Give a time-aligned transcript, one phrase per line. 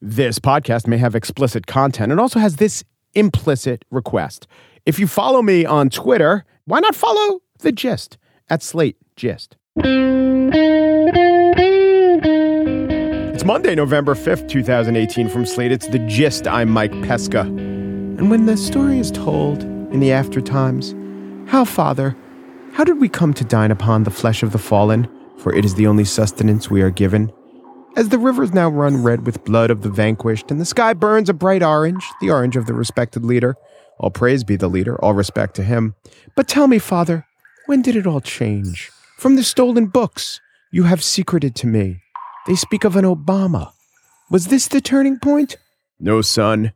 [0.00, 4.46] This podcast may have explicit content and also has this implicit request.
[4.86, 8.16] If you follow me on Twitter, why not follow the gist
[8.48, 9.56] at Slate Gist?
[13.34, 15.28] It's Monday, November 5th, 2018.
[15.28, 16.46] From Slate, it's The Gist.
[16.46, 17.40] I'm Mike Pesca.
[17.40, 20.94] And when the story is told in the aftertimes,
[21.50, 22.16] how, Father,
[22.72, 25.08] how did we come to dine upon the flesh of the fallen?
[25.38, 27.32] For it is the only sustenance we are given.
[27.98, 31.28] As the rivers now run red with blood of the vanquished, and the sky burns
[31.28, 33.56] a bright orange, the orange of the respected leader.
[33.98, 35.96] All praise be the leader, all respect to him.
[36.36, 37.26] But tell me, Father,
[37.66, 38.92] when did it all change?
[39.16, 42.00] From the stolen books you have secreted to me,
[42.46, 43.72] they speak of an Obama.
[44.30, 45.56] Was this the turning point?
[45.98, 46.74] No, son.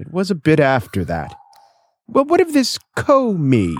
[0.00, 1.36] It was a bit after that.
[2.08, 3.76] But what of this co-me?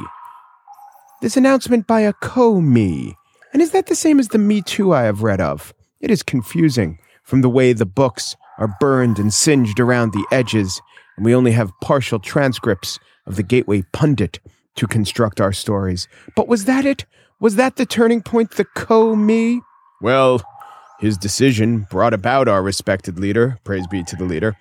[1.23, 3.17] This announcement by a co-me.
[3.53, 5.75] And is that the same as the Me Too I have read of?
[6.05, 10.83] It is confusing from the way the books are burned and singed around the edges,
[11.17, 14.39] and we only have partial transcripts of the Gateway Pundit
[14.75, 16.07] to construct our stories.
[16.37, 17.07] But was that it?
[17.41, 19.63] Was that the turning point, the co me?
[20.03, 20.43] Well,
[21.01, 24.59] his decision brought about our respected leader, praise be to the leader.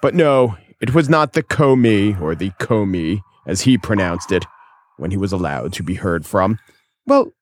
[0.00, 4.32] But no, it was not the co me or the co me, as he pronounced
[4.32, 4.46] it,
[4.96, 6.58] when he was allowed to be heard from.
[7.04, 7.34] Well,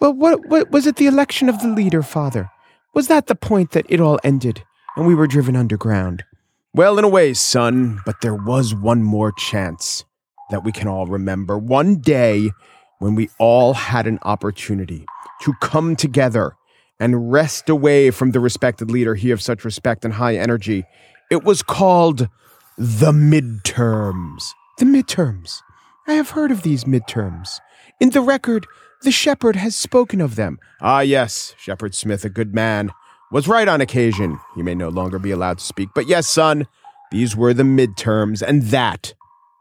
[0.00, 2.48] well, what, what was it the election of the leader, father?
[2.96, 4.64] Was that the point that it all ended
[4.96, 6.24] and we were driven underground?
[6.72, 10.06] Well, in a way, son, but there was one more chance
[10.48, 11.58] that we can all remember.
[11.58, 12.52] One day
[12.98, 15.04] when we all had an opportunity
[15.42, 16.56] to come together
[16.98, 20.86] and rest away from the respected leader, he of such respect and high energy.
[21.30, 22.30] It was called
[22.78, 24.52] the midterms.
[24.78, 25.60] The midterms.
[26.08, 27.60] I have heard of these midterms.
[28.00, 28.66] In the record,
[29.02, 30.58] the shepherd has spoken of them.
[30.80, 32.90] Ah, yes, Shepherd Smith, a good man,
[33.30, 34.38] was right on occasion.
[34.54, 35.88] He may no longer be allowed to speak.
[35.94, 36.66] But yes, son,
[37.10, 39.14] these were the midterms, and that,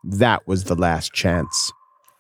[0.03, 1.72] that was the last chance.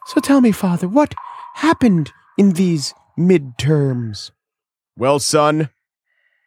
[0.07, 1.15] So tell me, father, what
[1.55, 4.31] happened in these midterms?
[4.97, 5.69] Well, son,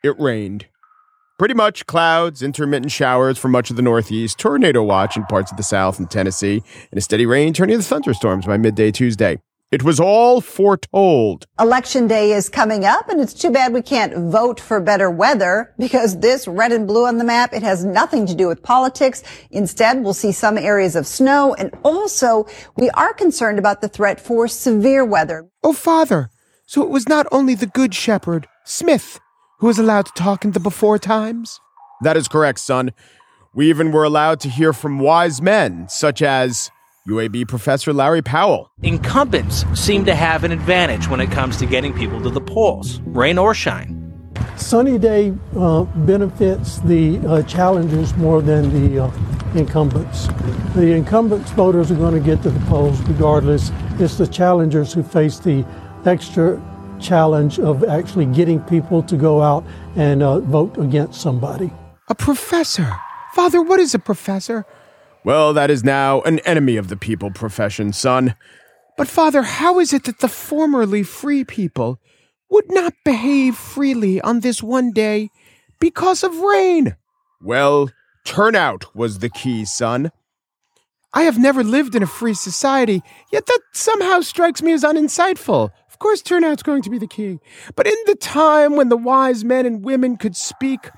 [0.03, 0.67] it rained.
[1.39, 5.57] Pretty much clouds, intermittent showers for much of the Northeast, tornado watch in parts of
[5.57, 9.39] the South and Tennessee, and a steady rain turning into thunderstorms by midday Tuesday.
[9.71, 11.45] It was all foretold.
[11.61, 15.75] Election day is coming up and it's too bad we can't vote for better weather
[15.79, 19.23] because this red and blue on the map, it has nothing to do with politics.
[19.51, 22.47] Instead, we'll see some areas of snow and also
[22.79, 25.47] we are concerned about the threat for severe weather.
[25.63, 26.31] Oh, father.
[26.65, 29.21] So it was not only the good shepherd, Smith,
[29.59, 31.61] who was allowed to talk in the before times?
[32.01, 32.95] That is correct, son.
[33.53, 36.71] We even were allowed to hear from wise men such as
[37.09, 38.71] UAB professor Larry Powell.
[38.83, 43.01] Incumbents seem to have an advantage when it comes to getting people to the polls,
[43.07, 43.95] rain or shine.
[44.57, 49.11] Sunny day uh, benefits the uh, challengers more than the uh,
[49.55, 50.27] incumbents.
[50.75, 53.71] The incumbents voters are going to get to the polls regardless.
[53.99, 55.65] It's the challengers who face the
[56.05, 56.63] extra
[57.01, 59.65] challenge of actually getting people to go out
[59.97, 61.71] and uh, vote against somebody.
[62.09, 62.91] A professor.
[63.33, 64.67] Father, what is a professor?
[65.29, 68.35] Well, that is now an enemy of the people profession, son.
[68.97, 72.01] But, Father, how is it that the formerly free people
[72.49, 75.29] would not behave freely on this one day
[75.81, 76.97] because of rain?
[77.43, 77.91] Well,
[78.25, 80.13] turnout was the key, son.
[81.13, 85.73] I have never lived in a free society, yet that somehow strikes me as uninsightful.
[85.91, 87.39] Of course, turnout's going to be the key.
[87.77, 90.89] But in the time when the wise men and women could speak,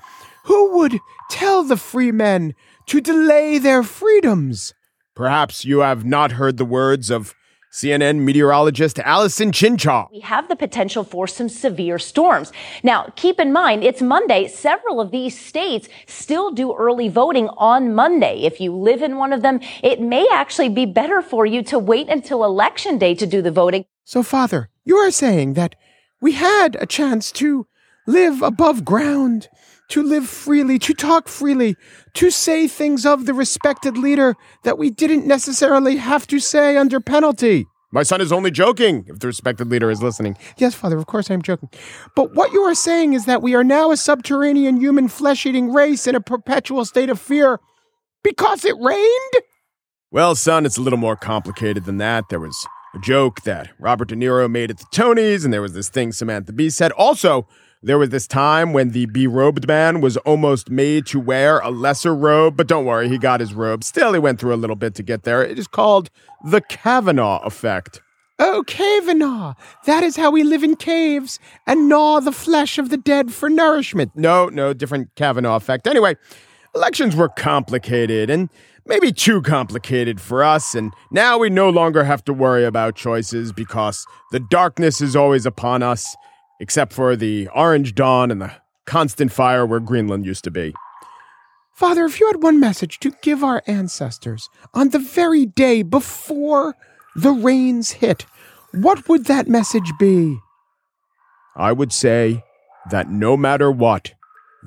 [0.45, 0.99] who would
[1.29, 2.55] tell the free men
[2.91, 4.73] to delay their freedoms?
[5.15, 7.33] Perhaps you have not heard the words of
[7.71, 10.09] CNN meteorologist Allison Chinchar.
[10.11, 12.51] We have the potential for some severe storms.
[12.83, 14.49] Now, keep in mind, it's Monday.
[14.49, 18.41] Several of these states still do early voting on Monday.
[18.41, 21.79] If you live in one of them, it may actually be better for you to
[21.79, 23.85] wait until election day to do the voting.
[24.03, 25.75] So, Father, you are saying that
[26.19, 27.67] we had a chance to
[28.05, 29.47] live above ground,
[29.91, 31.75] to live freely, to talk freely,
[32.15, 36.99] to say things of the respected leader that we didn't necessarily have to say under
[36.99, 37.67] penalty.
[37.93, 40.37] My son is only joking, if the respected leader is listening.
[40.57, 41.69] Yes, Father, of course I'm joking.
[42.15, 45.73] But what you are saying is that we are now a subterranean human flesh eating
[45.73, 47.59] race in a perpetual state of fear
[48.23, 49.43] because it rained?
[50.09, 52.29] Well, son, it's a little more complicated than that.
[52.29, 52.65] There was
[52.95, 56.13] a joke that Robert De Niro made at the Tonys, and there was this thing
[56.13, 56.91] Samantha Bee said.
[56.93, 57.45] Also,
[57.83, 62.13] there was this time when the berobed man was almost made to wear a lesser
[62.15, 63.83] robe, but don't worry, he got his robe.
[63.83, 65.43] Still, he went through a little bit to get there.
[65.43, 66.09] It is called
[66.43, 68.01] the Kavanaugh effect.
[68.37, 69.53] Oh, Kavanaugh,
[69.85, 73.49] that is how we live in caves and gnaw the flesh of the dead for
[73.49, 74.11] nourishment.
[74.15, 75.87] No, no, different Kavanaugh effect.
[75.87, 76.15] Anyway,
[76.75, 78.49] elections were complicated and
[78.85, 83.51] maybe too complicated for us, and now we no longer have to worry about choices
[83.53, 86.15] because the darkness is always upon us,
[86.61, 88.51] except for the orange dawn and the
[88.85, 90.75] constant fire where Greenland used to be.
[91.73, 96.75] Father, if you had one message to give our ancestors on the very day before
[97.15, 98.27] the rains hit,
[98.73, 100.37] what would that message be?
[101.55, 102.43] I would say
[102.91, 104.13] that no matter what,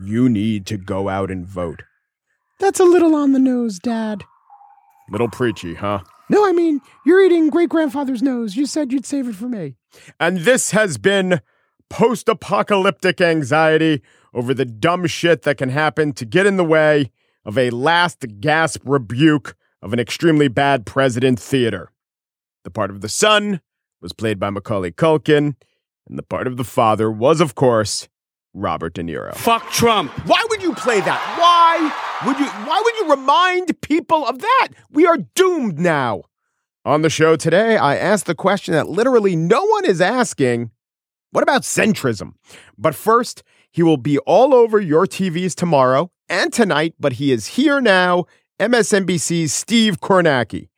[0.03, 1.85] you need to go out and vote.
[2.59, 4.25] That's a little on the nose, Dad.
[5.11, 6.01] Little preachy, huh?
[6.29, 8.57] No, I mean, you're eating great grandfather's nose.
[8.57, 9.77] You said you'd save it for me.
[10.19, 11.41] And this has been
[11.95, 14.03] post apocalyptic anxiety
[14.35, 17.09] over the dumb shit that can happen to get in the way
[17.45, 21.93] of a last gasp rebuke of an extremely bad president theater.
[22.65, 23.61] The part of the son
[24.03, 25.55] was played by Macaulay Culkin,
[26.09, 28.09] and the part of the father was, of course,
[28.53, 29.33] Robert De Niro.
[29.37, 30.11] Fuck Trump.
[30.27, 31.37] Why would you play that?
[31.39, 34.69] Why would you why would you remind people of that?
[34.91, 36.25] We are doomed now.
[36.85, 40.73] On the show today, I asked the question that literally no one is asking.
[41.35, 42.35] What about centrism?
[42.79, 43.43] But first,
[43.73, 48.27] he will be all over your TVs tomorrow and tonight, but he is here now,
[48.61, 50.69] MSNBC's Steve Kornacki.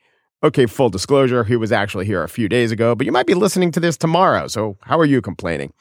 [0.42, 3.34] Okay, full disclosure, he was actually here a few days ago, but you might be
[3.34, 5.74] listening to this tomorrow, so how are you complaining?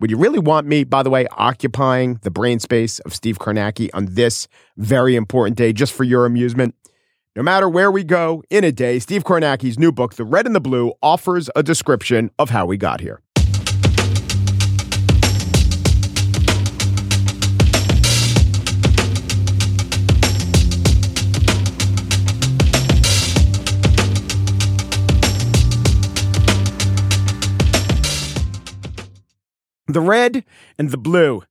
[0.00, 3.88] Would you really want me, by the way, occupying the brain space of Steve Kornacki
[3.94, 6.74] on this very important day just for your amusement?
[7.34, 10.54] No matter where we go in a day, Steve Kornacki's new book, The Red and
[10.54, 13.22] the Blue, offers a description of how we got here.
[29.92, 30.44] The red
[30.78, 31.42] and the blue.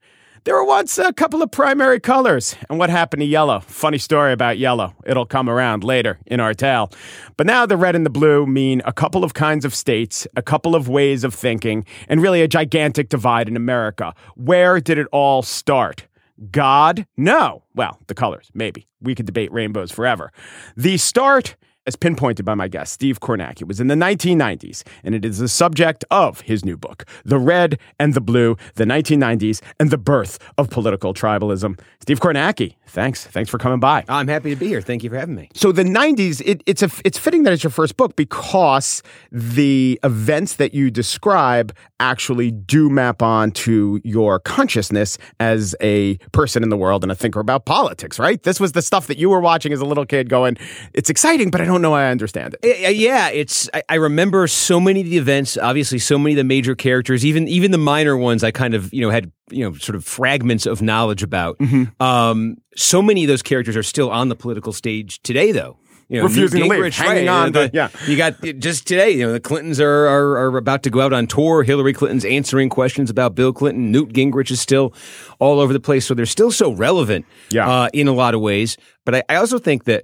[0.45, 2.55] There were once a couple of primary colors.
[2.69, 3.59] And what happened to yellow?
[3.59, 4.95] Funny story about yellow.
[5.05, 6.89] It'll come around later in our tale.
[7.35, 10.41] But now the red and the blue mean a couple of kinds of states, a
[10.41, 14.13] couple of ways of thinking, and really a gigantic divide in America.
[14.35, 16.07] Where did it all start?
[16.49, 17.05] God?
[17.17, 17.63] No.
[17.75, 18.87] Well, the colors, maybe.
[19.01, 20.31] We could debate rainbows forever.
[20.77, 21.57] The start
[21.89, 23.63] as pinpointed by my guest, Steve Kornacki.
[23.63, 27.39] It was in the 1990s, and it is the subject of his new book, The
[27.39, 31.79] Red and the Blue, the 1990s and the Birth of Political Tribalism.
[31.99, 33.25] Steve Kornacki, thanks.
[33.25, 34.05] Thanks for coming by.
[34.07, 34.81] I'm happy to be here.
[34.81, 35.49] Thank you for having me.
[35.55, 39.01] So the 90s, it, it's, a, it's fitting that it's your first book because
[39.31, 46.61] the events that you describe actually do map on to your consciousness as a person
[46.61, 48.43] in the world and a thinker about politics, right?
[48.43, 50.55] This was the stuff that you were watching as a little kid going,
[50.93, 52.95] it's exciting, but I don't know I understand it.
[52.95, 53.69] Yeah, it's.
[53.73, 55.57] I, I, remember so many of the events.
[55.57, 58.43] Obviously, so many of the major characters, even even the minor ones.
[58.43, 61.57] I kind of you know had you know sort of fragments of knowledge about.
[61.59, 62.01] Mm-hmm.
[62.03, 65.77] Um, so many of those characters are still on the political stage today, though.
[66.09, 67.47] You know, refusing to leave, hanging right, on.
[67.47, 69.11] You know, the, yeah, you got just today.
[69.11, 71.61] You know, the Clintons are, are, are about to go out on tour.
[71.61, 73.91] Hillary Clinton's answering questions about Bill Clinton.
[73.91, 74.91] Newt Gingrich is still
[75.37, 77.27] all over the place, so they're still so relevant.
[77.51, 77.69] Yeah.
[77.69, 78.75] Uh, in a lot of ways.
[79.05, 80.03] But I, I also think that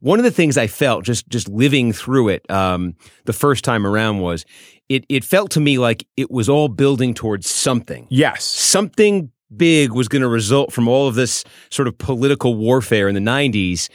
[0.00, 2.96] one of the things I felt just just living through it um,
[3.26, 4.46] the first time around was
[4.88, 8.06] it it felt to me like it was all building towards something.
[8.10, 13.06] Yes, something big was going to result from all of this sort of political warfare
[13.06, 13.90] in the 90s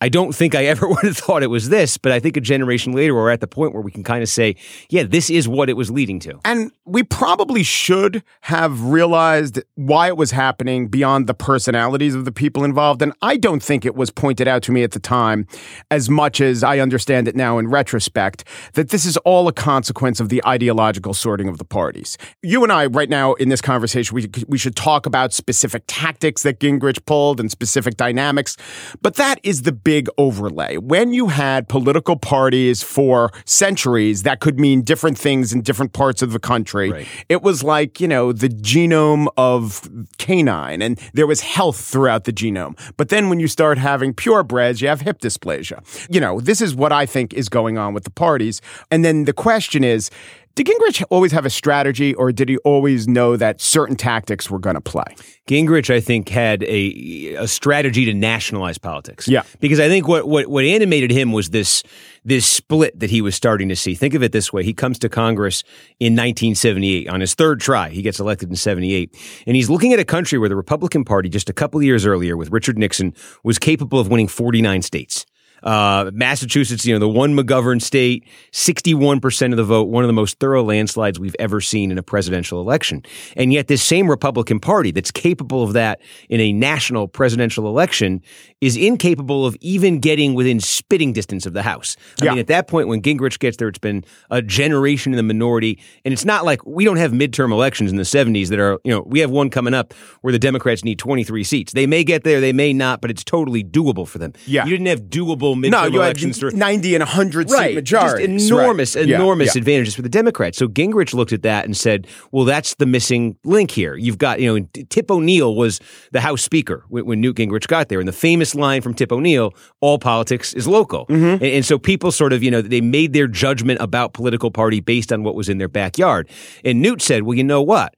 [0.00, 2.40] I don't think I ever would have thought it was this, but I think a
[2.40, 4.56] generation later we're at the point where we can kind of say,
[4.90, 6.38] yeah, this is what it was leading to.
[6.44, 12.32] And we probably should have realized why it was happening beyond the personalities of the
[12.32, 13.02] people involved.
[13.02, 15.46] And I don't think it was pointed out to me at the time
[15.90, 20.20] as much as I understand it now in retrospect that this is all a consequence
[20.20, 22.16] of the ideological sorting of the parties.
[22.42, 26.42] You and I, right now in this conversation, we, we should talk about specific tactics
[26.42, 28.56] that Gingrich pulled and specific dynamics,
[29.02, 30.76] but that is the big overlay.
[30.76, 36.20] When you had political parties for centuries, that could mean different things in different parts
[36.20, 36.90] of the country.
[36.90, 37.08] Right.
[37.30, 42.34] It was like, you know, the genome of canine, and there was health throughout the
[42.34, 42.78] genome.
[42.98, 45.80] But then when you start having purebreds, you have hip dysplasia.
[46.10, 48.60] You know, this is what I think is going on with the parties.
[48.90, 50.10] And then the question is,
[50.58, 54.58] did Gingrich always have a strategy, or did he always know that certain tactics were
[54.58, 55.04] going to play?
[55.46, 59.28] Gingrich, I think, had a a strategy to nationalize politics.
[59.28, 61.84] Yeah, because I think what what what animated him was this
[62.24, 63.94] this split that he was starting to see.
[63.94, 65.62] Think of it this way: he comes to Congress
[66.00, 67.90] in 1978 on his third try.
[67.90, 71.28] He gets elected in 78, and he's looking at a country where the Republican Party
[71.28, 75.24] just a couple years earlier with Richard Nixon was capable of winning 49 states.
[75.62, 80.12] Uh, Massachusetts, you know, the one McGovern state, 61% of the vote, one of the
[80.12, 83.02] most thorough landslides we've ever seen in a presidential election.
[83.36, 88.22] And yet, this same Republican Party that's capable of that in a national presidential election
[88.60, 91.96] is incapable of even getting within spitting distance of the House.
[92.20, 92.30] I Yeah.
[92.32, 95.78] mean, at that point, when Gingrich gets there, it's been a generation in the minority.
[96.04, 98.90] And it's not like we don't have midterm elections in the 70s that are, you
[98.92, 101.72] know, we have one coming up where the Democrats need 23 seats.
[101.72, 104.32] They may get there, they may not, but it's totally doable for them.
[104.46, 104.64] Yeah.
[104.64, 108.28] You didn't have doable midterm No, you had 90 and 100 right, seat majorities.
[108.28, 109.08] Just enormous, Right.
[109.08, 109.60] Enormous yeah.
[109.60, 110.58] advantages for the Democrats.
[110.58, 113.96] So Gingrich looked at that and said, "Well, that's the missing link here.
[113.96, 115.80] You've got, you know, Tip O'Neill was
[116.12, 119.12] the House Speaker when, when Newt Gingrich got there, and the famous line from Tip
[119.12, 121.24] O'Neill, "All politics is local." Mm-hmm.
[121.24, 124.80] And, and so people sort of, you know, they made their judgment about political party
[124.80, 126.28] based on what was in their backyard.
[126.64, 127.94] And Newt said, "Well, you know what."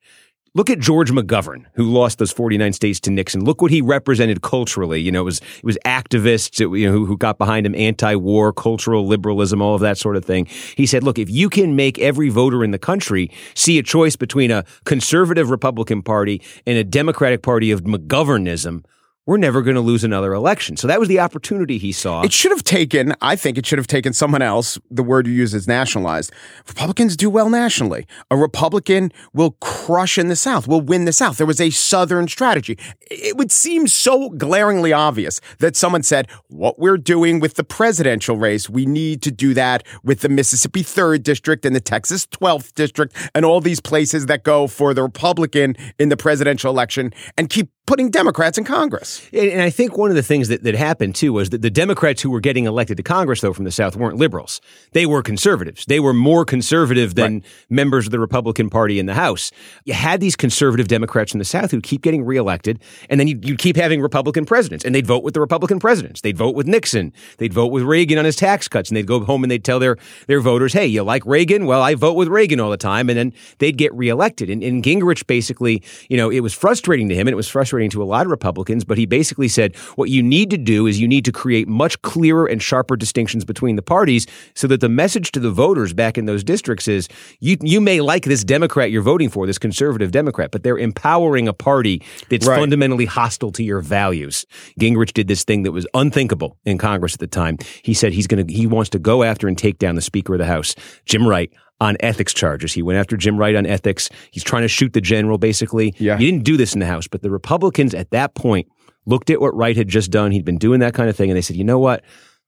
[0.52, 3.44] Look at George McGovern, who lost those 49 states to Nixon.
[3.44, 5.00] Look what he represented culturally.
[5.00, 7.74] You know, it was it was activists it, you know, who, who got behind him,
[7.76, 10.46] anti-war, cultural liberalism, all of that sort of thing.
[10.76, 14.16] He said, look, if you can make every voter in the country see a choice
[14.16, 18.84] between a conservative Republican Party and a Democratic Party of McGovernism,
[19.30, 20.76] we're never going to lose another election.
[20.76, 22.22] So that was the opportunity he saw.
[22.22, 24.76] It should have taken, I think it should have taken someone else.
[24.90, 26.32] The word you use is nationalized.
[26.66, 28.08] Republicans do well nationally.
[28.32, 31.36] A Republican will crush in the South, will win the South.
[31.36, 32.76] There was a Southern strategy.
[33.08, 38.36] It would seem so glaringly obvious that someone said, what we're doing with the presidential
[38.36, 42.72] race, we need to do that with the Mississippi 3rd District and the Texas 12th
[42.74, 47.48] District and all these places that go for the Republican in the presidential election and
[47.48, 49.19] keep putting Democrats in Congress.
[49.32, 51.70] And, and I think one of the things that, that happened too was that the
[51.70, 54.60] Democrats who were getting elected to Congress, though, from the South weren't liberals.
[54.92, 55.84] They were conservatives.
[55.86, 59.52] They were more conservative than members of the Republican Party in the House.
[59.84, 63.44] You had these conservative Democrats in the South who keep getting reelected, and then you'd,
[63.44, 66.20] you'd keep having Republican presidents, and they'd vote with the Republican presidents.
[66.20, 67.12] They'd vote with Nixon.
[67.38, 69.78] They'd vote with Reagan on his tax cuts, and they'd go home and they'd tell
[69.78, 69.96] their,
[70.26, 71.66] their voters, hey, you like Reagan?
[71.66, 73.10] Well, I vote with Reagan all the time.
[73.10, 74.50] And then they'd get reelected.
[74.50, 77.90] And, and Gingrich basically, you know, it was frustrating to him, and it was frustrating
[77.90, 80.98] to a lot of Republicans, but he basically said, what you need to do is
[80.98, 84.88] you need to create much clearer and sharper distinctions between the parties so that the
[84.88, 87.08] message to the voters back in those districts is
[87.40, 91.46] you, you may like this Democrat you're voting for, this conservative Democrat, but they're empowering
[91.46, 92.58] a party that's Right.
[92.58, 94.46] fundamentally hostile to your values.
[94.80, 97.58] Gingrich did this thing that was unthinkable in Congress at the time.
[97.82, 100.32] He said he's going to, he wants to go after and take down the Speaker
[100.34, 100.74] of the House,
[101.04, 101.50] Jim Wright.
[101.82, 102.74] On ethics charges.
[102.74, 104.10] He went after Jim Wright on ethics.
[104.32, 105.94] He's trying to shoot the general, basically.
[105.96, 106.18] Yeah.
[106.18, 108.68] You didn't do this in the House, but the Republicans at that point
[109.10, 110.32] looked at what Wright had just done.
[110.32, 112.02] He'd been doing that kind of thing, and they said, you know what?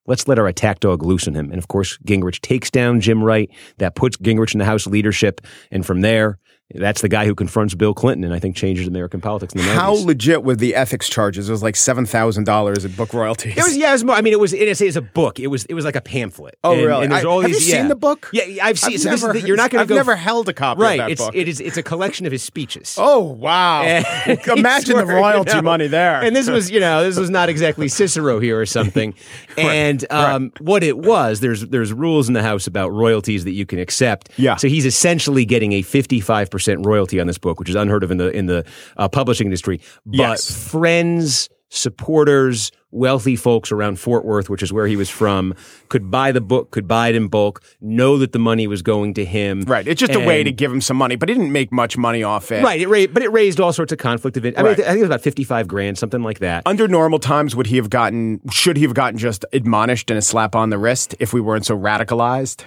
[0.06, 1.50] Let's let our attack dog loosen him.
[1.50, 3.50] And of course, Gingrich takes down Jim Wright.
[3.78, 5.40] That puts Gingrich in the House leadership.
[5.70, 6.38] And from there,
[6.74, 9.66] that's the guy who confronts Bill Clinton and I think changes American politics in the
[9.66, 9.74] 90s.
[9.74, 11.48] How legit were the ethics charges?
[11.48, 13.56] It was like seven thousand dollars in book royalties.
[13.56, 13.90] It was yeah.
[13.90, 15.38] It was more, I mean, it was it is a book.
[15.40, 16.58] It was it was like a pamphlet.
[16.64, 17.02] Oh, And- really?
[17.04, 17.66] And there's I- all have these.
[17.68, 17.80] you yeah.
[17.82, 18.30] seen the book?
[18.32, 18.94] Yeah, I've seen.
[18.94, 19.94] I've so never- the, you're not going to I've go.
[19.96, 20.98] never held a copy of right.
[20.98, 21.34] that it's book.
[21.34, 22.96] it is it's a collection of his speeches.
[23.12, 23.82] Oh wow!
[24.46, 26.22] Imagine the royalty you know, money there.
[26.22, 29.14] And this was, you know, this was not exactly Cicero here or something.
[29.58, 33.66] And um, what it was, there's there's rules in the House about royalties that you
[33.66, 34.30] can accept.
[34.36, 34.56] Yeah.
[34.56, 38.10] So he's essentially getting a 55 percent royalty on this book, which is unheard of
[38.10, 38.64] in the in the
[38.96, 39.80] uh, publishing industry.
[40.06, 40.50] But Yes.
[40.70, 45.54] friends, supporters, wealthy folks around Fort Worth, which is where he was from,
[45.88, 49.14] could buy the book, could buy it in bulk, know that the money was going
[49.14, 49.62] to him.
[49.62, 49.86] right.
[49.88, 52.22] It's just a way to give him some money, but he didn't make much money
[52.22, 52.62] off it.
[52.62, 54.58] Right, it ra- but it raised all sorts of conflict of it.
[54.58, 54.76] I, Right.
[54.78, 56.62] mean, I think it was about fifty-five grand, something like that.
[56.66, 58.40] Under normal times, would he have gotten?
[58.50, 61.64] Should he have gotten just admonished and a slap on the wrist if we weren't
[61.66, 62.64] so radicalized?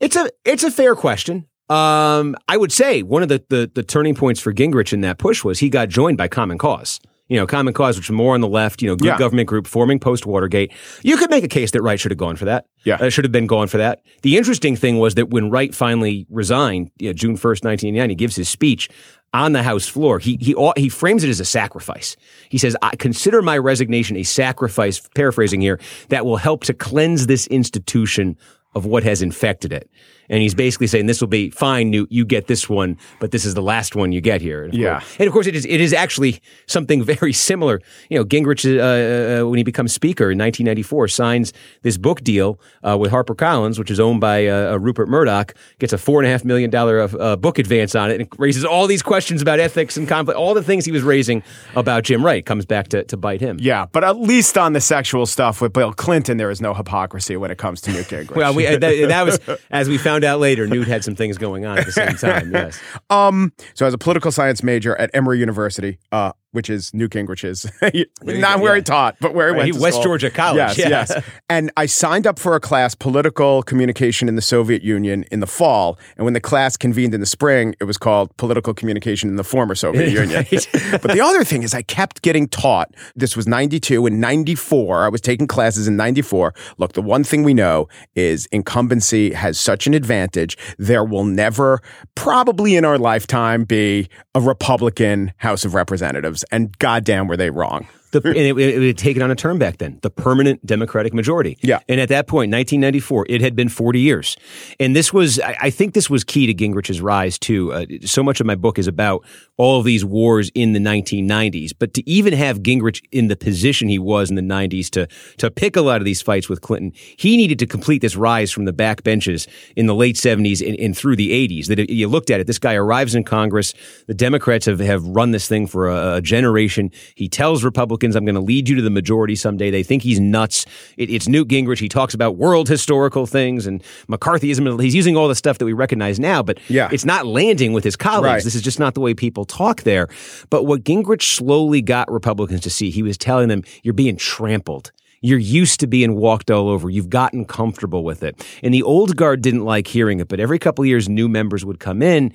[0.00, 1.46] It's a it's a fair question.
[1.70, 5.18] Um, I would say one of the, the the turning points for Gingrich in that
[5.18, 7.00] push was he got joined by Common Cause.
[7.26, 9.18] You know, Common Cause, which is more on the left, you know, good Yeah.
[9.18, 10.70] government group forming post Watergate.
[11.02, 12.66] You could make a case that Wright should have gone for that.
[12.84, 12.96] Yeah.
[12.96, 14.02] Uh, should have been gone for that.
[14.20, 18.14] The interesting thing was that when Wright finally resigned, you know, June 1st, 1989, he
[18.14, 18.90] gives his speech
[19.32, 20.18] on the House floor.
[20.18, 22.14] He, he, he frames it as a sacrifice.
[22.50, 25.80] He says, I consider my resignation a sacrifice, paraphrasing here,
[26.10, 28.36] that will help to cleanse this institution
[28.74, 29.90] of what has infected it.
[30.28, 32.10] And he's basically saying this will be fine, Newt.
[32.10, 34.64] You get this one, but this is the last one you get here.
[34.64, 34.92] And of Yeah.
[35.00, 37.80] course- and of course, it is it is actually something very similar.
[38.08, 41.52] You know, Gingrich, uh, uh, when he becomes Speaker in 1994, signs
[41.82, 45.92] this book deal uh, with HarperCollins, which is owned by uh, uh, Rupert Murdoch, gets
[45.92, 48.86] a four and a half million dollar uh, book advance on it, and raises all
[48.86, 51.42] these questions about ethics and conflict, all the things he was raising
[51.74, 53.58] about Jim Wright comes back to, to bite him.
[53.60, 57.36] Yeah, but at least on the sexual stuff with Bill Clinton, there is no hypocrisy
[57.36, 58.36] when it comes to Newt Gingrich.
[58.36, 59.40] Well, we, uh, that, that was
[59.70, 60.66] as we found out later.
[60.66, 62.44] Newt had some things going on at the same time.
[62.54, 62.78] Yes.
[63.10, 67.10] Um, so as a political science major at Emory University, uh, which is New Newt
[67.12, 67.66] Gingrich's,
[68.22, 68.76] not where yeah.
[68.76, 70.04] he taught, but where he Right, went he- to West school.
[70.04, 70.88] Georgia College, Yes, yeah.
[70.88, 71.22] yes.
[71.50, 75.46] And I signed up for a class, political communication in the Soviet Union, in the
[75.46, 75.98] fall.
[76.16, 79.44] And when the class convened in the spring, it was called political communication in the
[79.44, 80.46] former Soviet Union.
[80.92, 82.94] but the other thing is, I kept getting taught.
[83.14, 85.04] This was '92 and '94.
[85.04, 86.54] I was taking classes in '94.
[86.78, 90.56] Look, the one thing we know is incumbency has such an advantage.
[90.78, 91.80] There will never,
[92.14, 96.43] probably in our lifetime, be a Republican House of Representatives.
[96.50, 97.88] And goddamn, were they wrong.
[98.22, 101.58] The, and it, it had taken on a term back then, the permanent Democratic majority.
[101.62, 101.80] Yeah.
[101.88, 104.36] And at that point, 1994, it had been 40 years.
[104.78, 107.72] And this was, I, I think this was key to Gingrich's rise, too.
[107.72, 109.24] Uh, so much of my book is about
[109.56, 111.72] all of these wars in the 1990s.
[111.78, 115.50] But to even have Gingrich in the position he was in the 90s to, to
[115.50, 118.64] pick a lot of these fights with Clinton, he needed to complete this rise from
[118.64, 121.66] the back benches in the late 70s and, and through the 80s.
[121.66, 123.74] That you looked at it, this guy arrives in Congress.
[124.06, 126.90] The Democrats have, have run this thing for a, a generation.
[127.14, 127.64] He tells
[128.04, 129.70] Republicans, I'm going to lead you to the majority someday.
[129.70, 130.66] They think he's nuts.
[130.96, 131.78] It, it's Newt Gingrich.
[131.80, 134.80] He talks about world historical things and McCarthyism.
[134.82, 136.88] He's using all the stuff that we recognize now, but Yeah.
[136.92, 138.24] it's not landing with his colleagues.
[138.24, 138.44] Right.
[138.44, 140.08] This is just not the way people talk there.
[140.50, 144.92] But what Gingrich slowly got Republicans to see, he was telling them, you're being trampled.
[145.22, 146.90] You're used to being walked all over.
[146.90, 148.46] You've gotten comfortable with it.
[148.62, 151.64] And the old guard didn't like hearing it, but every couple of years, new members
[151.64, 152.34] would come in.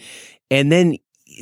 [0.49, 0.97] And then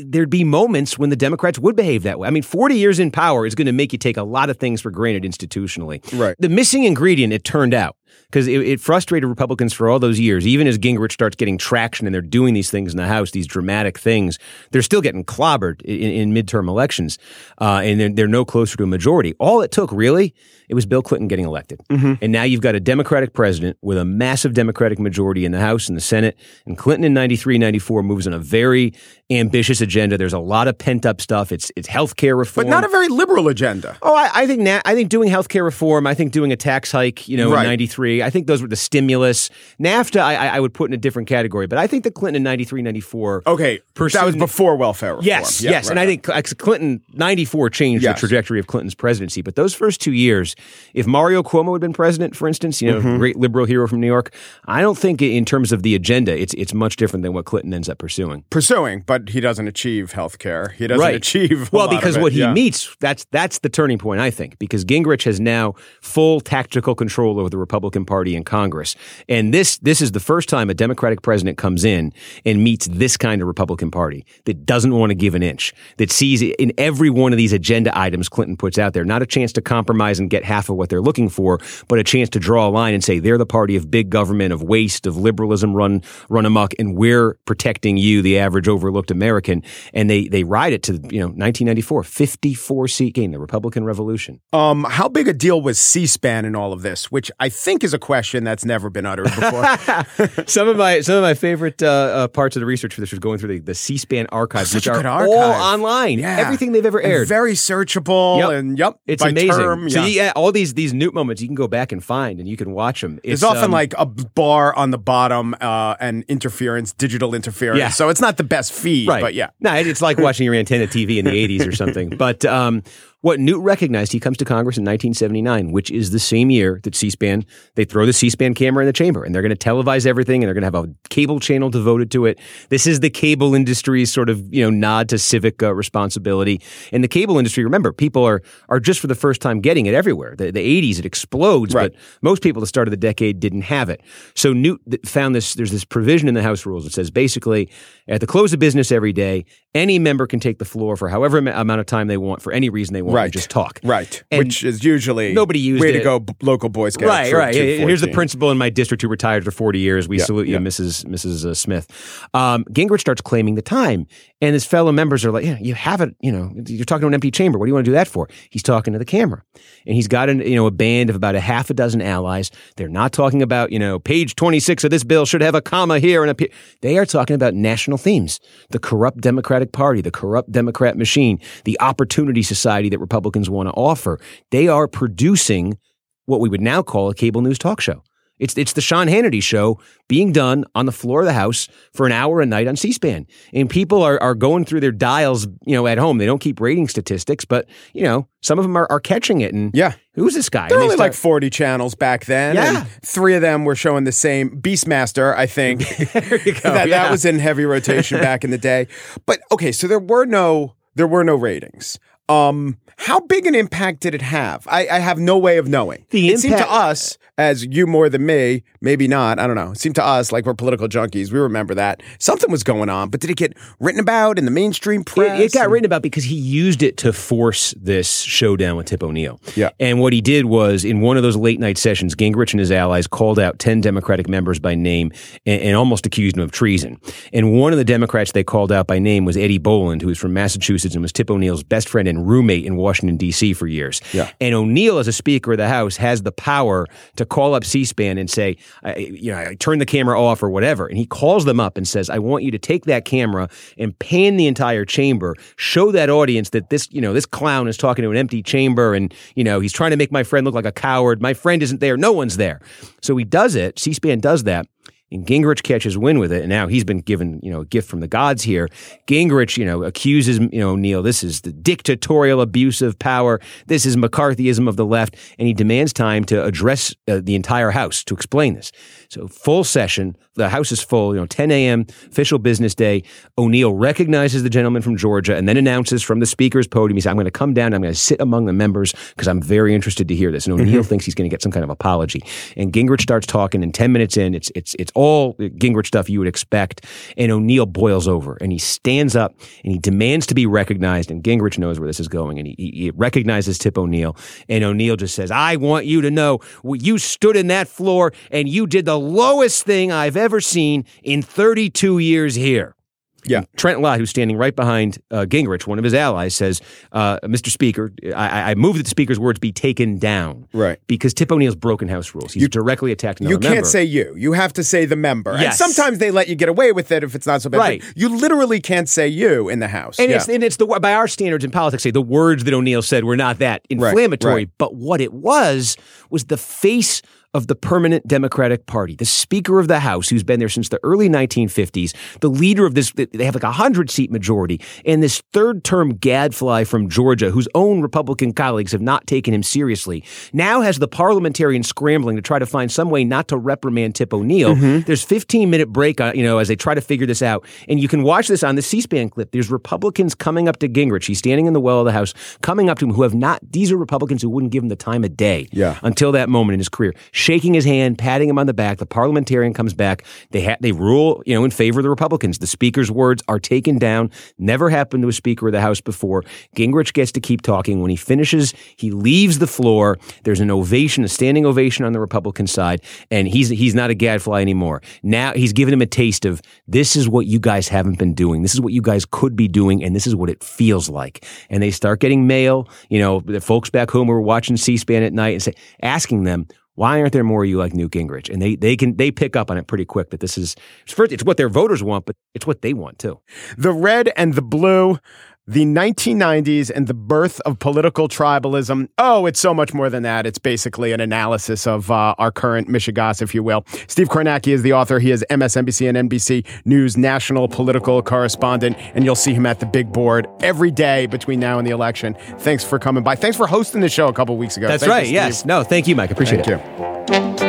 [0.05, 2.27] there'd be moments when the Democrats would behave that way.
[2.27, 4.57] I mean, 40 years in power is going to make you take a lot of
[4.57, 6.01] things for granted institutionally.
[6.17, 6.35] Right.
[6.39, 10.45] The missing ingredient, it turned out, because it, it frustrated Republicans for all those years,
[10.45, 13.47] even as Gingrich starts getting traction and they're doing these things in the House, these
[13.47, 14.37] dramatic things,
[14.71, 17.17] they're still getting clobbered in, in midterm elections,
[17.61, 19.33] uh, and they're, they're no closer to a majority.
[19.39, 20.33] All it took, really,
[20.69, 21.79] it was Bill Clinton getting elected.
[21.89, 25.87] And now you've got a Democratic president with a massive Democratic majority in the House
[25.87, 26.37] and the Senate.
[26.65, 28.93] And Clinton in 93, 94 moves on a very
[29.29, 30.17] ambitious agenda.
[30.17, 31.51] There's a lot of pent up stuff.
[31.53, 32.65] It's it's healthcare reform.
[32.67, 33.97] But not a very liberal agenda.
[34.01, 36.05] Oh, I, I think na- I think doing healthcare reform.
[36.05, 37.27] I think doing a tax hike.
[37.29, 37.61] You know, Right.
[37.63, 38.06] in '93.
[38.23, 39.49] I think those were the stimulus.
[39.79, 41.67] NAFTA, I, I- would put in a different category.
[41.67, 43.43] But I think the Clinton in '93, '94.
[43.47, 45.25] Okay, pursued- that was before welfare reform.
[45.25, 48.15] Yes, Yeah, yes, right, and I think uh, Clinton '94 changed Yes.
[48.15, 49.41] the trajectory of Clinton's presidency.
[49.41, 50.55] But those first two years,
[50.93, 53.17] if Mario Cuomo had been president, for instance, you know, Mm-hmm.
[53.17, 54.33] great liberal hero from New York,
[54.65, 57.73] I don't think in terms of the agenda, it's it's much different than what Clinton
[57.73, 58.43] ends up pursuing.
[58.49, 60.69] pursuing, but he doesn't achieve health care.
[60.69, 61.15] He doesn't right.
[61.15, 61.71] achieve.
[61.71, 65.39] well because what he meets that's that's the turning point I think because Gingrich has
[65.39, 68.95] now full tactical control over the Republican Party in Congress
[69.27, 72.13] and this this is the first time a Democratic president comes in
[72.45, 76.11] and meets this kind of Republican Party that doesn't want to give an inch that
[76.11, 79.51] sees in every one of these agenda items Clinton puts out there not a chance
[79.53, 82.67] to compromise and get half of what they're looking for but a chance to draw
[82.67, 86.01] a line and say they're the party of big government of waste of liberalism run
[86.29, 90.83] run amok and we're protecting you the average overlooked American and they they ride it
[90.83, 95.61] to you know 1994 54 seat gain the Republican Revolution Um, how big a deal
[95.61, 97.11] was C-SPAN in all of this?
[97.11, 100.45] Which I think is a question that's never been uttered before.
[100.47, 103.11] some of my some of my favorite uh, uh, parts of the research for this
[103.11, 106.37] was going through the, the C-SPAN archives which are good all online Yeah.
[106.39, 108.49] everything they've ever And aired very searchable, Yep.
[108.51, 109.51] and yep, it's by amazing.
[109.51, 110.23] term, so yeah.
[110.25, 112.71] yeah, all these these newt moments you can go back and find, and you can
[112.71, 113.19] watch them.
[113.23, 117.79] There's often like a bar on the bottom uh, and interference, digital interference.
[117.79, 117.89] Yeah.
[117.89, 119.21] So it's not the best feed, right.
[119.21, 119.49] but yeah.
[119.59, 122.09] no, it's like watching your antenna TV in the '80s or something.
[122.17, 122.83] But um,
[123.21, 126.95] what Newt recognized, he comes to Congress in 1979, which is the same year that
[126.95, 130.43] C-SPAN they throw the C-SPAN camera in the chamber, and they're going to televise everything,
[130.43, 132.39] and they're going to have a cable channel devoted to it.
[132.69, 136.61] This is the cable industry's sort of you know nod to civic uh, responsibility.
[136.91, 139.93] And the cable industry, remember, people are are just for the first time getting it
[139.95, 140.35] everywhere.
[140.37, 141.91] The, the 80s, it explodes, Right.
[141.91, 144.01] but most people at the start of the decade didn't have it.
[144.35, 145.55] So Newt found this.
[145.55, 147.69] There's this provision in the House rules that says basically,
[148.07, 149.45] at the close of business every day,
[149.77, 152.51] any member can take the floor for however am- amount of time they want for
[152.51, 153.23] any reason they want Right.
[153.25, 153.79] and just talk.
[153.83, 154.23] Right.
[154.31, 155.99] And Which is usually nobody used way it.
[155.99, 157.07] to go, local Boy Scout.
[157.07, 157.55] Right, right.
[157.55, 160.07] Here's the principal in my district who retired for 40 years.
[160.07, 160.59] We Yeah, salute you, yeah.
[160.59, 161.05] Mrs.
[161.05, 161.45] Mrs.
[161.45, 161.87] Uh, Smith.
[162.33, 164.07] Um, Gingrich starts claiming the time,
[164.41, 166.15] and his fellow members are like, "Yeah, you have it.
[166.21, 167.59] You know, you're talking to an empty chamber.
[167.59, 169.43] What do you want to do that for?" He's talking to the camera,
[169.85, 172.51] and he's got an, you know a band of about a half a dozen allies.
[172.75, 175.99] They're not talking about you know page 26 of this bill should have a comma
[175.99, 176.35] here and a.
[176.35, 176.49] P-.
[176.81, 178.39] They are talking about national themes:
[178.71, 183.73] the corrupt Democratic Party, the corrupt Democrat machine, the opportunity society that Republicans want to
[183.73, 184.19] offer.
[184.51, 185.77] They are producing
[186.25, 188.03] what we would now call a cable news talk show.
[188.39, 192.05] It's it's the Sean Hannity show being done on the floor of the House for
[192.05, 195.75] an hour a night on C-SPAN, and people are are going through their dials, you
[195.75, 196.17] know, at home.
[196.17, 199.53] They don't keep rating statistics, but you know, some of them are, are catching it.
[199.53, 199.93] And Yeah.
[200.13, 200.67] who's this guy?
[200.69, 202.55] There were only like 40 channels back then.
[202.55, 202.79] Yeah.
[202.81, 204.61] And three of them were showing the same.
[204.61, 205.87] Beastmaster, I think.
[206.13, 206.59] there you go.
[206.73, 207.03] that, yeah.
[207.03, 208.87] that was in heavy rotation back in the day.
[209.25, 211.99] But okay, so there were no there were no ratings.
[212.29, 214.67] Um, how big an impact did it have?
[214.69, 216.05] I, I have no way of knowing.
[216.09, 219.37] The it seemed to us, as you more than me, maybe not.
[219.37, 219.71] I don't know.
[219.71, 221.29] It seemed to us like we're political junkies.
[221.29, 224.51] We remember that something was going on, but did it get written about in the
[224.51, 225.37] mainstream press?
[225.41, 228.85] It, it got And- written about because he used it to force this showdown with
[228.85, 229.41] Tip O'Neill.
[229.57, 229.71] Yeah.
[229.77, 232.71] And what he did was, in one of those late night sessions, Gingrich and his
[232.71, 235.11] allies called out 10 Democratic members by name
[235.45, 236.97] and, and almost accused them of treason.
[237.33, 240.17] And one of the Democrats they called out by name was Eddie Boland, who was
[240.17, 243.51] from Massachusetts and was Tip O'Neill's best friend and roommate in Washington, D.C.
[243.53, 243.99] for years.
[244.13, 244.31] Yeah.
[244.39, 247.83] And O'Neill, as a Speaker of the House, has the power to call up C
[247.83, 250.87] SPAN and say, I, you know, I turn the camera off or whatever.
[250.87, 253.97] And he calls them up and says, I want you to take that camera and
[253.99, 258.03] pan the entire chamber, show that audience that this, you know, this clown is talking
[258.03, 260.65] to an empty chamber and, you know, he's trying to make my friend look like
[260.65, 261.21] a coward.
[261.21, 261.97] My friend isn't there.
[261.97, 262.61] No one's there.
[263.01, 263.79] So he does it.
[263.79, 264.67] C SPAN does that.
[265.09, 267.89] And Gingrich catches wind with it, and now he's been given, you know, a gift
[267.89, 268.67] from the gods here.
[269.07, 273.39] Gingrich, you know, accuses, you know, Neil, this is the dictatorial abuse of power.
[273.67, 277.71] This is McCarthyism of the left, and he demands time to address uh, the entire
[277.71, 278.71] House to explain this.
[279.09, 281.85] So full session, the House is full, you know, 10 a.m.
[282.09, 283.03] official business day.
[283.37, 287.11] O'Neill recognizes the gentleman from Georgia and then announces from the speaker's podium, he said,
[287.11, 289.73] I'm going to come down, I'm going to sit among the members because I'm very
[289.73, 290.45] interested to hear this.
[290.47, 292.21] And O'Neill thinks he's going to get some kind of apology.
[292.55, 296.19] And Gingrich starts talking, and 10 minutes in, it's it's it's all Gingrich stuff you
[296.19, 296.85] would expect.
[297.15, 301.11] And O'Neill boils over and he stands up and he demands to be recognized.
[301.11, 304.15] And Gingrich knows where this is going, and he, he, recognizes Tip O'Neill.
[304.49, 308.49] And O'Neill just says, "I want you to know you stood in that floor and
[308.49, 312.76] you did the lowest thing I've ever seen in 32 years here."
[313.25, 313.43] Yeah.
[313.57, 317.49] Trent Lott, who's standing right behind uh, Gingrich, one of his allies, says, uh, "Mr.
[317.49, 320.79] Speaker, I, I move that the Speaker's words be taken down." Right.
[320.87, 322.33] Because Tip O'Neill's broken House rules.
[322.33, 323.67] He's directly attacked another You can't member.
[323.67, 324.13] say you.
[324.15, 325.31] You have to say the member.
[325.31, 327.57] And sometimes they let you get away with it if it's not so bad.
[327.57, 327.83] Right.
[327.95, 329.99] You literally can't say you in the House.
[329.99, 330.17] And Yeah.
[330.17, 333.03] it's and it's the by our standards in politics, say the words that O'Neill said
[333.03, 334.49] were not that inflammatory, right.
[334.57, 335.75] but what it was
[336.09, 337.01] was the face
[337.33, 340.79] of the permanent Democratic Party, the Speaker of the House, who's been there since the
[340.83, 342.91] early 1950s, the leader of this.
[342.93, 347.47] They have like a hundred seat majority, and this third term gadfly from Georgia, whose
[347.53, 352.39] own Republican colleagues have not taken him seriously, now has the parliamentarians scrambling to try
[352.39, 354.55] to find some way not to reprimand Tip O'Neill.
[354.55, 357.79] There's 15 minute break, uh, you know, as they try to figure this out, and
[357.79, 359.31] you can watch this on the C-SPAN clip.
[359.31, 361.05] There's Republicans coming up to Gingrich.
[361.05, 363.39] He's standing in the well of the House, coming up to him who have not.
[363.51, 365.77] These are Republicans who wouldn't give him the time of day Yeah.
[365.83, 368.77] until that moment in his career, shaking his hand, patting him on the back.
[368.77, 370.05] The parliamentarian comes back.
[370.31, 372.37] They ha- they rule, you know, in favor of the Republicans.
[372.37, 374.11] The speaker's words are taken down.
[374.37, 376.23] Never happened to a speaker of the House before.
[376.55, 377.81] Gingrich gets to keep talking.
[377.81, 379.97] When he finishes, he leaves the floor.
[380.23, 383.95] There's an ovation, a standing ovation on the Republican side, and he's he's not a
[383.95, 384.81] gadfly anymore.
[385.01, 388.43] Now he's given him a taste of this is what you guys haven't been doing.
[388.43, 391.25] This is what you guys could be doing, and this is what it feels like.
[391.49, 392.69] And they start getting mail.
[392.89, 396.23] You know, the folks back home who are watching C-SPAN at night and say, asking
[396.23, 396.47] them,
[396.77, 398.29] why aren't there more of you like Newt Gingrich?
[398.31, 401.11] And they they can they pick up on it pretty quick that this is first
[401.11, 403.19] it's what their voters want, but it's what they want too.
[403.57, 404.99] the red and the blue,
[405.47, 408.89] the 1990s and the birth of political tribalism.
[408.97, 410.25] Oh, it's so much more than that.
[410.25, 413.63] It's basically an analysis of uh, our current mishegas, if you will.
[413.87, 414.99] Steve Kornacki is the author.
[414.99, 419.65] He is MSNBC and NBC News national political correspondent, and you'll see him at the
[419.65, 422.15] big board every day between now and the election.
[422.39, 423.15] Thanks for coming by.
[423.15, 424.67] Thanks for hosting the show a couple weeks ago.
[424.67, 425.05] That's Thank you, right.
[425.05, 425.13] Steve.
[425.13, 425.45] yes.
[425.45, 426.11] No, thank you, Mike.
[426.11, 426.45] Appreciate it.
[426.45, 427.41] Thank it.
[427.41, 427.47] you.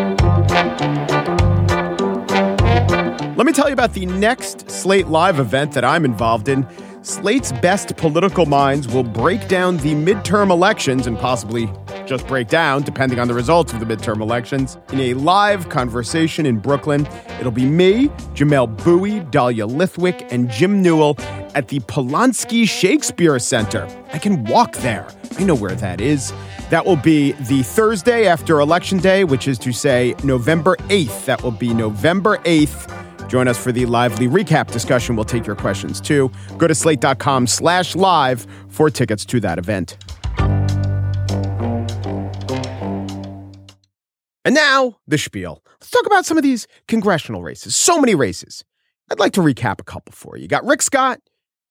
[3.34, 6.66] Let me tell you about the next Slate Live event that I'm involved in.
[7.08, 11.66] Slate's best political minds will break down the midterm elections and possibly
[12.04, 16.44] just break down, depending on the results of the midterm elections, in a live conversation
[16.44, 17.08] in Brooklyn.
[17.40, 21.16] It'll be me, Jamelle Bouie, Dahlia Lithwick, and Jim Newell
[21.54, 23.88] at the Polonsky Shakespeare Center.
[24.12, 25.08] I can walk there.
[25.38, 26.34] I know where that is.
[26.68, 31.24] That will be the Thursday after Election Day, which is to say November 8th.
[31.24, 32.97] That will be November 8th.
[33.28, 35.14] Join us for the lively recap discussion.
[35.14, 36.30] We'll take your questions too.
[36.56, 39.96] Go to slate.com slash live for tickets to that event.
[44.44, 45.62] And now, the spiel.
[45.78, 47.76] Let's talk about some of these congressional races.
[47.76, 48.64] So many races.
[49.10, 50.42] I'd like to recap a couple for you.
[50.42, 51.20] You got Rick Scott,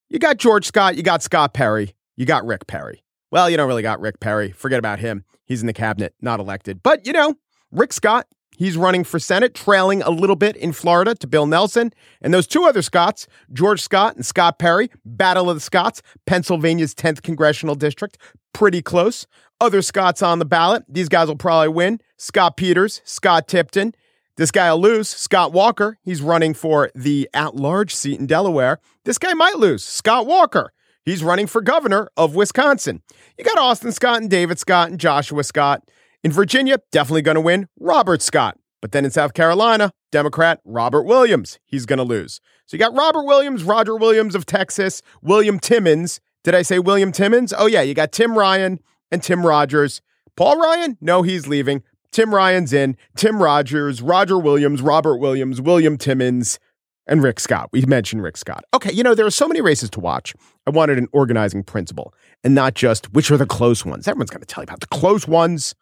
[0.09, 3.03] you got George Scott, you got Scott Perry, you got Rick Perry.
[3.31, 4.51] Well, you don't really got Rick Perry.
[4.51, 5.25] Forget about him.
[5.45, 6.81] He's in the cabinet, not elected.
[6.83, 7.35] But, you know,
[7.71, 11.93] Rick Scott, he's running for Senate, trailing a little bit in Florida to Bill Nelson.
[12.21, 16.93] And those two other Scotts, George Scott and Scott Perry, Battle of the Scotts, Pennsylvania's
[16.93, 18.17] 10th congressional district,
[18.51, 19.25] pretty close.
[19.61, 20.83] Other Scotts on the ballot.
[20.89, 22.01] These guys will probably win.
[22.17, 23.95] Scott Peters, Scott Tipton.
[24.35, 25.09] This guy will lose.
[25.09, 28.79] Scott Walker, he's running for the at large seat in Delaware.
[29.03, 29.83] This guy might lose.
[29.83, 30.73] Scott Walker.
[31.03, 33.01] He's running for governor of Wisconsin.
[33.37, 35.89] You got Austin Scott and David Scott and Joshua Scott.
[36.27, 38.57] In Virginia, definitely going to win Robert Scott.
[38.81, 41.57] But then in South Carolina, Democrat Robert Williams.
[41.63, 42.41] He's going to lose.
[42.65, 46.19] So you got Robert Williams, Roger Williams of Texas, William Timmons.
[46.43, 47.53] Did I say William Timmons?
[47.57, 50.01] Oh, yeah, you got Tim Ryan and Tim Rogers.
[50.35, 50.97] Paul Ryan?
[50.99, 51.81] No, he's leaving.
[52.11, 52.97] Tim Ryan's in.
[53.15, 56.59] Tim Rogers, Roger Williams, Robert Williams, William Timmons,
[57.07, 57.69] and Rick Scott.
[57.71, 58.65] We mentioned Rick Scott.
[58.73, 60.35] Okay, you know, there are so many races to watch.
[60.65, 62.13] I wanted an organizing principle
[62.43, 64.09] and not just which are the close ones.
[64.09, 65.73] Everyone's going to tell you about the close ones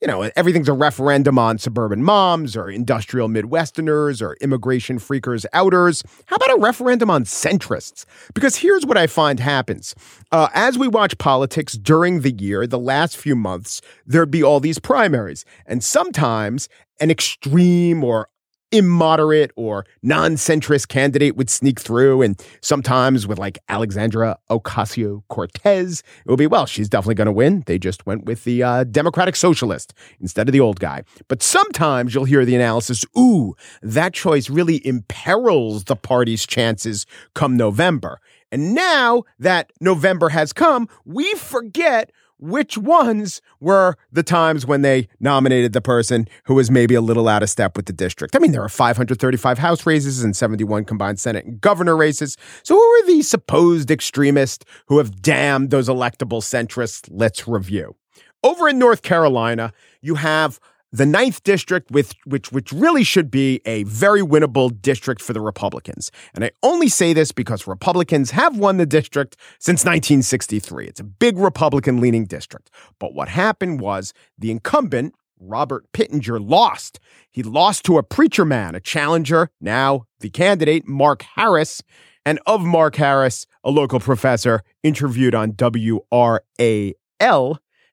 [0.00, 6.02] you know, everything's a referendum on suburban moms or industrial Midwesterners or immigration freakers outers.
[6.26, 8.06] How about a referendum on centrists?
[8.34, 9.94] Because here's what I find happens.
[10.32, 14.60] Uh, as we watch politics during the year, the last few months, there'd be all
[14.60, 15.44] these primaries.
[15.66, 16.68] And sometimes
[17.00, 18.28] an extreme or
[18.72, 26.38] immoderate or non-centrist candidate would sneak through and sometimes with like alexandra ocasio-cortez it would
[26.38, 27.62] be well she's definitely going to win.
[27.66, 31.02] They just went with the uh, democratic socialist instead of the old guy.
[31.28, 37.56] But sometimes you'll hear the analysis ooh that choice really imperils the party's chances come
[37.56, 38.20] november.
[38.52, 45.08] And now that november has come we forget which ones were the times when they
[45.20, 48.34] nominated the person who was maybe a little out of step with the district.
[48.34, 52.36] I mean, there are 535 House races and 71 combined Senate and governor races.
[52.62, 57.08] So who are the supposed extremists who have damned those electable centrists?
[57.10, 57.94] Let's review.
[58.42, 60.58] Over in North Carolina, you have
[60.92, 65.40] the ninth district, with which which really should be a very winnable district for the
[65.40, 66.10] Republicans.
[66.34, 70.86] And I only say this because Republicans have won the district since 1963.
[70.86, 72.70] It's a big Republican leaning district.
[72.98, 76.98] But what happened was the incumbent, Robert Pittenger, lost.
[77.30, 81.82] He lost to a preacher man, a challenger, now the candidate, Mark Harris.
[82.26, 86.42] And of Mark Harris, a local professor interviewed on WRAL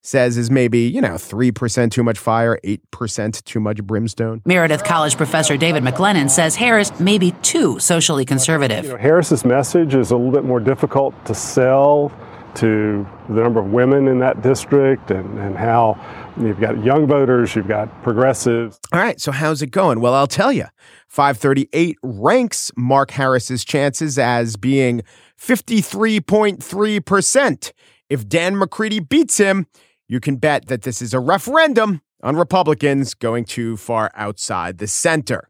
[0.08, 4.41] says is maybe, you know, 3% too much fire, 8% too much brimstone.
[4.46, 8.86] Meredith College professor David McLennan says Harris may be too socially conservative.
[8.86, 12.12] You know, Harris's message is a little bit more difficult to sell
[12.56, 15.96] to the number of women in that district and, and how
[16.39, 18.80] you've got young voters, you've got progressives.
[18.91, 20.00] All right, so how's it going?
[20.00, 20.65] Well, I'll tell you.
[21.08, 25.04] 538 ranks Mark Harris's chances as being
[25.39, 27.72] 53.3%.
[28.10, 29.67] If Dan McCready beats him,
[30.08, 34.88] you can bet that this is a referendum on Republicans going too far outside the
[34.88, 35.50] center.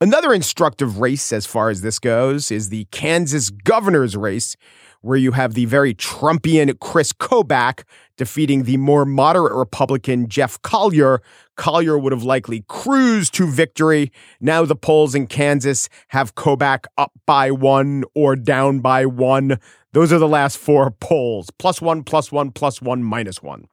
[0.00, 4.54] Another instructive race, as far as this goes, is the Kansas governor's race,
[5.00, 7.82] where you have the very Trumpian Chris Kobach
[8.18, 11.22] defeating the more moderate Republican Jeff Colyer.
[11.56, 14.12] Colyer would have likely cruised to victory.
[14.38, 19.58] Now the polls in Kansas have Kobach up by one or down by one.
[19.92, 23.66] Those are the last four polls plus one, plus one, plus one, minus one.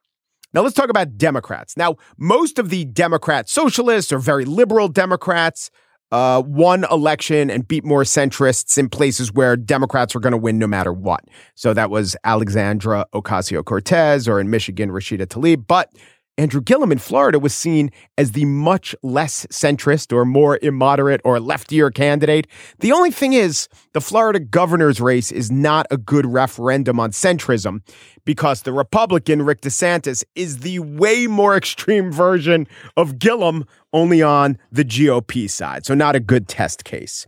[0.54, 1.76] Now let's talk about Democrats.
[1.76, 5.72] Now, most of the Democrat socialists or very liberal Democrats
[6.12, 10.60] uh, won election and beat more centrists in places where Democrats were going to win
[10.60, 11.26] no matter what.
[11.56, 15.66] So that was Alexandra Ocasio Cortez or in Michigan, Rashida Tlaib.
[15.66, 15.92] But
[16.36, 21.38] Andrew Gillum in Florida was seen as the much less centrist or more immoderate or
[21.38, 22.48] leftier candidate.
[22.80, 27.82] The only thing is, the Florida governor's race is not a good referendum on centrism
[28.26, 32.68] because the Republican Rick DeSantis is the way more extreme version
[32.98, 35.86] of Gillum, only on the GOP side.
[35.86, 37.28] So, not a good test case.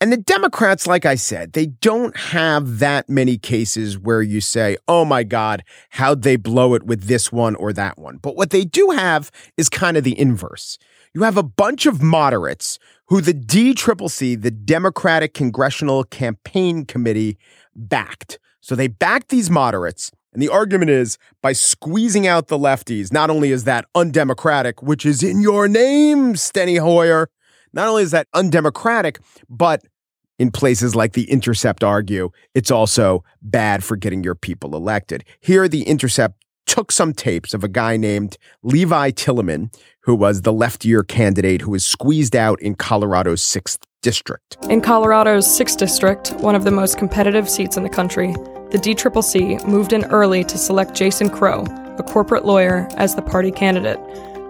[0.00, 4.76] And the Democrats, like I said, they don't have that many cases where you say,
[4.88, 8.18] oh my God, how'd they blow it with this one or that one?
[8.18, 10.78] But what they do have is kind of the inverse.
[11.14, 17.38] You have a bunch of moderates who the DCCC, the Democratic Congressional Campaign Committee,
[17.76, 18.38] backed.
[18.60, 20.10] So they backed these moderates.
[20.32, 25.06] And the argument is by squeezing out the lefties, not only is that undemocratic, which
[25.06, 27.30] is in your name, Steny Hoyer,
[27.74, 29.82] not only is that undemocratic, but
[30.38, 35.24] in places like The Intercept argue it's also bad for getting your people elected.
[35.40, 40.52] Here, The Intercept took some tapes of a guy named Levi Tillemann, who was the
[40.52, 44.56] leftier candidate who was squeezed out in Colorado's 6th district.
[44.68, 48.32] In Colorado's 6th district, one of the most competitive seats in the country,
[48.70, 51.64] the DCCC moved in early to select Jason Crow,
[51.98, 53.98] a corporate lawyer, as the party candidate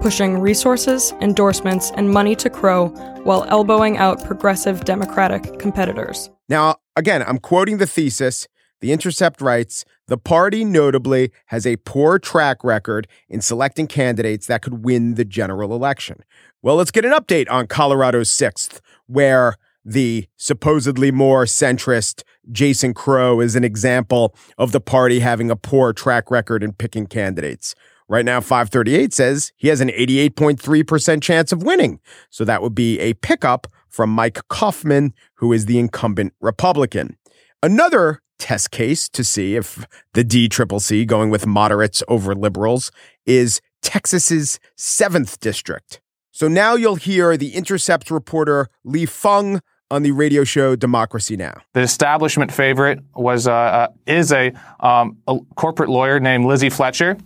[0.04, 2.88] pushing resources, endorsements, and money to Crow
[3.22, 6.28] while elbowing out progressive Democratic competitors.
[6.46, 8.46] Now, again, I'm quoting the thesis.
[8.82, 14.60] The Intercept writes The party notably has a poor track record in selecting candidates that
[14.60, 16.22] could win the general election.
[16.60, 23.40] Well, let's get an update on Colorado's 6th, where the supposedly more centrist Jason Crow
[23.40, 27.74] is an example of the party having a poor track record in picking candidates.
[28.08, 32.00] Right now, 538 says he has an 88.3% chance of winning.
[32.30, 37.16] So that would be a pickup from Mike Coffman, who is the incumbent Republican.
[37.62, 42.90] Another test case to see if the DCCC going with moderates over liberals
[43.24, 46.00] is Texas's 7th district.
[46.32, 51.54] So now you'll hear the Intercept reporter Lee Fang on the radio show Democracy Now.
[51.74, 57.16] The establishment favorite was uh, uh, is a, um, a corporate lawyer named Lizzie Fletcher.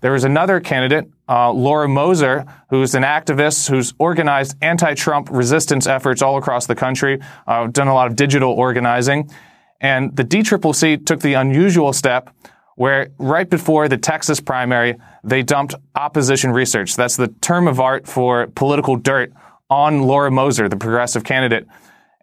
[0.00, 6.22] There was another candidate, uh, Laura Moser, who's an activist who's organized anti-Trump resistance efforts
[6.22, 9.28] all across the country, uh, done a lot of digital organizing.
[9.80, 12.34] And the DCCC took the unusual step
[12.76, 16.94] where right before the Texas primary, they dumped opposition research.
[16.94, 19.32] That's the term of art for political dirt
[19.68, 21.66] on Laura Moser, the progressive candidate.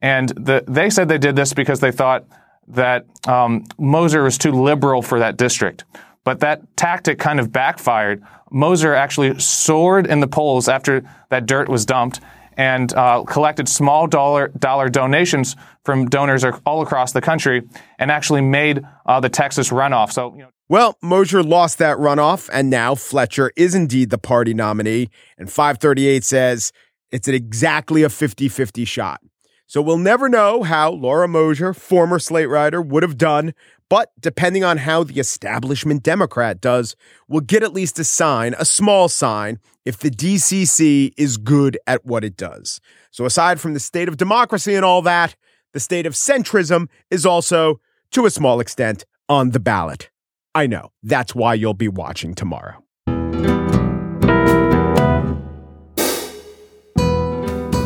[0.01, 2.25] And the, they said they did this because they thought
[2.69, 5.83] that um, Moser was too liberal for that district.
[6.25, 8.21] But that tactic kind of backfired.
[8.51, 12.19] Moser actually soared in the polls after that dirt was dumped
[12.57, 17.61] and uh, collected small dollar dollar donations from donors all across the country
[17.99, 20.11] and actually made uh, the Texas runoff.
[20.11, 20.49] So, you know.
[20.67, 25.09] Well, Moser lost that runoff, and now Fletcher is indeed the party nominee.
[25.37, 26.71] And 538 says
[27.11, 29.21] it's exactly a 50 50 shot.
[29.67, 33.53] So we'll never know how Laura Moser, former slate writer, would have done
[33.89, 36.95] but depending on how the establishment Democrat does,
[37.27, 42.05] we'll get at least a sign, a small sign, if the DCC is good at
[42.05, 42.81] what it does.
[43.11, 45.35] So aside from the state of democracy and all that,
[45.73, 47.79] the state of centrism is also,
[48.11, 50.09] to a small extent, on the ballot.
[50.55, 50.91] I know.
[51.03, 52.81] That's why you'll be watching tomorrow.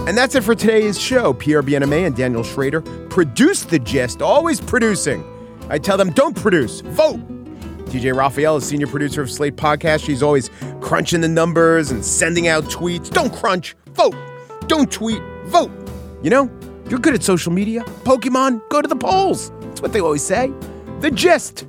[0.07, 1.33] And that's it for today's show.
[1.33, 5.23] Pierre Bienaimé and Daniel Schrader produced the gist, always producing.
[5.69, 7.19] I tell them, don't produce, vote.
[7.85, 10.03] DJ Raphael is senior producer of Slate Podcast.
[10.03, 10.49] She's always
[10.81, 13.09] crunching the numbers and sending out tweets.
[13.09, 14.15] Don't crunch, vote.
[14.67, 15.71] Don't tweet, vote.
[16.23, 16.49] You know,
[16.89, 17.83] you're good at social media.
[18.03, 19.51] Pokemon, go to the polls.
[19.61, 20.51] That's what they always say.
[21.01, 21.67] The gist.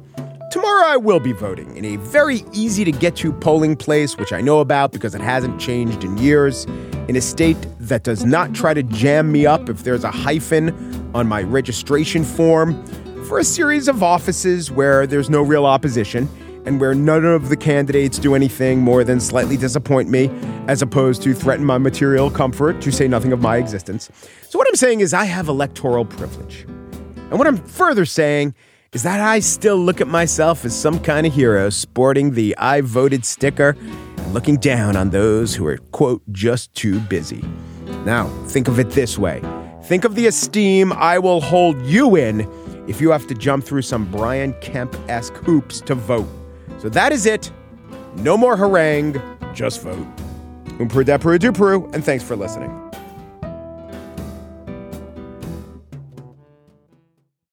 [0.51, 4.33] Tomorrow I will be voting in a very easy to get to polling place, which
[4.33, 6.65] I know about because it hasn't changed in years,
[7.07, 11.11] in a state that does not try to jam me up if there's a hyphen
[11.15, 12.83] on my registration form
[13.31, 16.29] for a series of offices where there's no real opposition
[16.67, 20.29] and where none of the candidates do anything more than slightly disappoint me,
[20.67, 24.11] as opposed to threaten my material comfort, to say nothing of my existence.
[24.49, 26.63] So, what I'm saying is, I have electoral privilege.
[27.31, 28.53] And what I'm further saying
[28.93, 32.81] is that I still look at myself as some kind of hero, sporting the I
[32.81, 37.45] voted sticker and looking down on those who are, quote, just too busy.
[38.05, 39.41] Now, think of it this way
[39.85, 42.43] think of the esteem I will hold you in
[42.91, 46.29] if you have to jump through some Brian Kemp esque hoops to vote.
[46.81, 47.53] So that is it.
[48.17, 49.23] No more harangue,
[49.55, 50.07] just vote.
[50.81, 52.80] Umpru depru and thanks for listening.